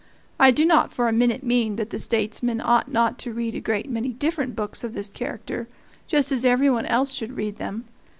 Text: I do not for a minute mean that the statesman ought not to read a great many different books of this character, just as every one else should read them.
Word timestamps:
I 0.39 0.49
do 0.49 0.65
not 0.65 0.91
for 0.91 1.07
a 1.07 1.11
minute 1.13 1.43
mean 1.43 1.75
that 1.75 1.91
the 1.91 1.99
statesman 1.99 2.59
ought 2.59 2.91
not 2.91 3.19
to 3.19 3.33
read 3.33 3.53
a 3.53 3.59
great 3.59 3.87
many 3.87 4.09
different 4.13 4.55
books 4.55 4.83
of 4.83 4.95
this 4.95 5.09
character, 5.09 5.67
just 6.07 6.31
as 6.31 6.43
every 6.43 6.71
one 6.71 6.87
else 6.87 7.11
should 7.13 7.37
read 7.37 7.57
them. 7.57 7.85